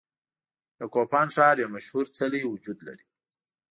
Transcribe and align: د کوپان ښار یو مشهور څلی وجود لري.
د 0.77 0.79
کوپان 0.93 1.27
ښار 1.35 1.55
یو 1.63 1.73
مشهور 1.75 2.05
څلی 2.17 2.41
وجود 2.51 2.77
لري. 2.87 3.05